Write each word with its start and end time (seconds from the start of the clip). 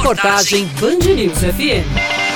Reportagem 0.00 0.64
Band 0.80 1.14
News 1.14 1.38
FM. 1.40 2.30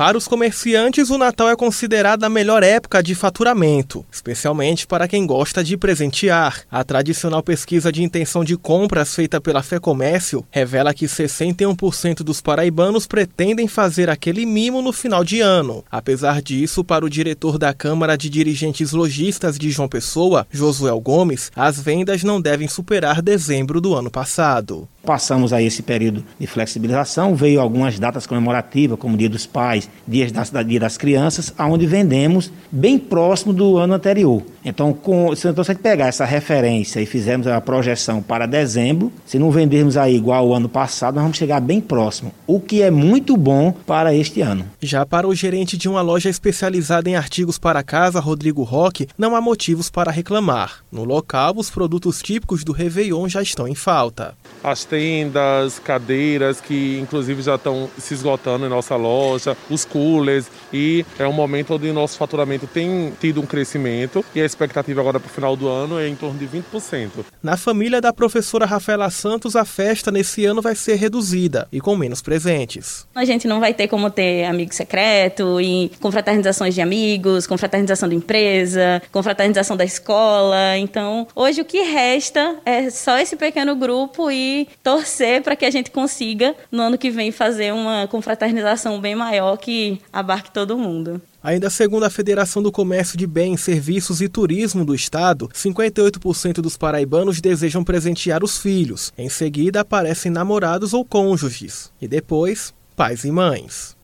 Para 0.00 0.16
os 0.16 0.26
comerciantes, 0.26 1.10
o 1.10 1.18
Natal 1.18 1.50
é 1.50 1.54
considerada 1.54 2.24
a 2.24 2.30
melhor 2.30 2.62
época 2.62 3.02
de 3.02 3.14
faturamento, 3.14 4.02
especialmente 4.10 4.86
para 4.86 5.06
quem 5.06 5.26
gosta 5.26 5.62
de 5.62 5.76
presentear. 5.76 6.62
A 6.70 6.82
tradicional 6.82 7.42
pesquisa 7.42 7.92
de 7.92 8.02
intenção 8.02 8.42
de 8.42 8.56
compras 8.56 9.14
feita 9.14 9.38
pela 9.42 9.62
FEComércio 9.62 10.42
revela 10.50 10.94
que 10.94 11.04
61% 11.04 12.22
dos 12.22 12.40
paraibanos 12.40 13.06
pretendem 13.06 13.68
fazer 13.68 14.08
aquele 14.08 14.46
mimo 14.46 14.80
no 14.80 14.90
final 14.90 15.22
de 15.22 15.42
ano. 15.42 15.84
Apesar 15.90 16.40
disso, 16.40 16.82
para 16.82 17.04
o 17.04 17.10
diretor 17.10 17.58
da 17.58 17.74
Câmara 17.74 18.16
de 18.16 18.30
Dirigentes 18.30 18.92
Logistas 18.92 19.58
de 19.58 19.70
João 19.70 19.86
Pessoa, 19.86 20.46
Josuel 20.50 20.98
Gomes, 20.98 21.52
as 21.54 21.78
vendas 21.78 22.24
não 22.24 22.40
devem 22.40 22.68
superar 22.68 23.20
dezembro 23.20 23.82
do 23.82 23.94
ano 23.94 24.10
passado. 24.10 24.88
Passamos 25.04 25.52
aí 25.52 25.66
esse 25.66 25.82
período 25.82 26.22
de 26.38 26.46
flexibilização, 26.46 27.34
veio 27.34 27.60
algumas 27.60 27.98
datas 27.98 28.26
comemorativas, 28.26 28.98
como 28.98 29.16
Dia 29.16 29.30
dos 29.30 29.46
Pais, 29.46 29.88
Dia 30.06 30.30
das, 30.30 30.52
Dia 30.66 30.80
das 30.80 30.98
Crianças, 30.98 31.54
aonde 31.56 31.86
vendemos 31.86 32.52
bem 32.70 32.98
próximo 32.98 33.52
do 33.52 33.78
ano 33.78 33.94
anterior. 33.94 34.42
Então, 34.64 34.92
com, 34.92 35.34
se 35.34 35.50
você 35.52 35.74
pegar 35.74 36.08
essa 36.08 36.24
referência 36.24 37.00
e 37.00 37.06
fizermos 37.06 37.46
a 37.46 37.60
projeção 37.60 38.22
para 38.22 38.46
dezembro, 38.46 39.12
se 39.24 39.38
não 39.38 39.50
vendermos 39.50 39.96
aí 39.96 40.16
igual 40.16 40.46
ao 40.46 40.54
ano 40.54 40.68
passado, 40.68 41.14
nós 41.14 41.22
vamos 41.22 41.38
chegar 41.38 41.60
bem 41.60 41.80
próximo, 41.80 42.32
o 42.46 42.60
que 42.60 42.82
é 42.82 42.90
muito 42.90 43.36
bom 43.36 43.72
para 43.72 44.14
este 44.14 44.40
ano. 44.40 44.66
Já 44.80 45.06
para 45.06 45.26
o 45.26 45.34
gerente 45.34 45.76
de 45.76 45.88
uma 45.88 46.02
loja 46.02 46.28
especializada 46.28 47.08
em 47.08 47.16
artigos 47.16 47.58
para 47.58 47.82
casa, 47.82 48.20
Rodrigo 48.20 48.62
Roque, 48.62 49.08
não 49.16 49.34
há 49.34 49.40
motivos 49.40 49.90
para 49.90 50.10
reclamar. 50.10 50.84
No 50.92 51.04
local, 51.04 51.54
os 51.56 51.70
produtos 51.70 52.20
típicos 52.20 52.62
do 52.62 52.72
Réveillon 52.72 53.28
já 53.28 53.42
estão 53.42 53.66
em 53.66 53.74
falta. 53.74 54.34
As 54.62 54.84
tendas, 54.84 55.78
cadeiras 55.78 56.60
que 56.60 56.98
inclusive 57.00 57.42
já 57.42 57.54
estão 57.54 57.88
se 57.98 58.12
esgotando 58.12 58.66
em 58.66 58.68
nossa 58.68 58.96
loja, 58.96 59.56
os 59.70 59.84
coolers 59.84 60.46
e 60.72 61.04
é 61.18 61.26
um 61.26 61.32
momento 61.32 61.74
onde 61.74 61.88
o 61.88 61.94
nosso 61.94 62.18
faturamento 62.18 62.66
tem 62.66 63.12
tido 63.20 63.40
um 63.40 63.46
crescimento 63.46 64.24
e 64.34 64.40
a 64.40 64.49
expectativa 64.50 65.00
agora 65.00 65.18
para 65.18 65.28
o 65.28 65.32
final 65.32 65.56
do 65.56 65.68
ano 65.68 65.98
é 65.98 66.08
em 66.08 66.14
torno 66.14 66.38
de 66.38 66.46
20%. 66.46 67.24
Na 67.42 67.56
família 67.56 68.00
da 68.00 68.12
professora 68.12 68.66
Rafaela 68.66 69.10
Santos, 69.10 69.56
a 69.56 69.64
festa 69.64 70.10
nesse 70.10 70.44
ano 70.44 70.60
vai 70.60 70.74
ser 70.74 70.96
reduzida 70.96 71.66
e 71.72 71.80
com 71.80 71.96
menos 71.96 72.20
presentes. 72.20 73.06
A 73.14 73.24
gente 73.24 73.48
não 73.48 73.60
vai 73.60 73.72
ter 73.72 73.88
como 73.88 74.10
ter 74.10 74.44
amigo 74.44 74.74
secreto 74.74 75.60
e 75.60 75.90
confraternizações 76.00 76.74
de 76.74 76.80
amigos, 76.80 77.46
confraternização 77.46 78.08
de 78.08 78.16
empresa, 78.16 79.02
confraternização 79.10 79.76
da 79.76 79.84
escola. 79.84 80.76
Então, 80.78 81.26
hoje 81.34 81.60
o 81.60 81.64
que 81.64 81.80
resta 81.82 82.56
é 82.64 82.90
só 82.90 83.18
esse 83.18 83.36
pequeno 83.36 83.74
grupo 83.74 84.30
e 84.30 84.68
torcer 84.82 85.42
para 85.42 85.56
que 85.56 85.64
a 85.64 85.70
gente 85.70 85.90
consiga 85.90 86.54
no 86.70 86.82
ano 86.82 86.98
que 86.98 87.10
vem 87.10 87.32
fazer 87.32 87.72
uma 87.72 88.06
confraternização 88.08 89.00
bem 89.00 89.14
maior 89.14 89.56
que 89.56 90.00
abarque 90.12 90.50
todo 90.50 90.76
mundo. 90.76 91.20
Ainda 91.42 91.70
segundo 91.70 92.04
a 92.04 92.10
Federação 92.10 92.62
do 92.62 92.70
Comércio 92.70 93.16
de 93.16 93.26
Bens, 93.26 93.62
Serviços 93.62 94.20
e 94.20 94.28
Turismo 94.28 94.84
do 94.84 94.94
Estado, 94.94 95.48
58% 95.54 96.54
dos 96.60 96.76
paraibanos 96.76 97.40
desejam 97.40 97.82
presentear 97.82 98.44
os 98.44 98.58
filhos. 98.58 99.12
Em 99.16 99.28
seguida 99.28 99.80
aparecem 99.80 100.30
namorados 100.30 100.92
ou 100.92 101.04
cônjuges. 101.04 101.90
E 102.00 102.06
depois, 102.06 102.74
pais 102.94 103.24
e 103.24 103.30
mães. 103.30 103.96